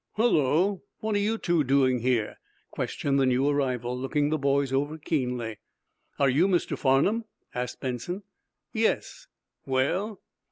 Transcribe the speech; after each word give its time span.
"Hullo, 0.17 0.81
what 1.01 1.13
are 1.13 1.19
you 1.19 1.37
two 1.37 1.63
doing 1.63 1.99
here?" 1.99 2.37
questioned 2.71 3.19
the 3.19 3.25
new 3.27 3.47
arrival, 3.47 3.95
looking 3.95 4.31
the 4.31 4.37
boys 4.39 4.73
over 4.73 4.97
keenly. 4.97 5.59
"Are 6.17 6.27
you 6.27 6.47
Mr. 6.47 6.75
Farnum?" 6.75 7.25
asked 7.53 7.81
Benson. 7.81 8.23
"Yes. 8.73 9.27
Well?" 9.63 10.19